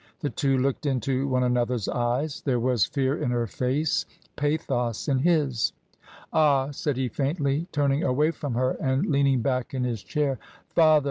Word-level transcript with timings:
The 0.21 0.31
two 0.31 0.57
looked 0.57 0.87
into 0.87 1.27
one 1.27 1.43
another's 1.43 1.87
eyes. 1.87 2.41
There 2.43 2.59
was 2.59 2.85
fear 2.87 3.15
in 3.21 3.29
her 3.29 3.45
face, 3.45 4.07
pathos 4.35 5.07
in 5.07 5.19
his. 5.19 5.73
"Ah!" 6.33 6.71
said 6.71 6.97
he, 6.97 7.07
faintly, 7.07 7.67
turning 7.71 8.01
away 8.03 8.31
from 8.31 8.55
her 8.55 8.71
and 8.81 9.05
leaning 9.05 9.41
back 9.43 9.75
in 9.75 9.83
his 9.83 10.01
chair." 10.01 10.39
Father 10.69 10.99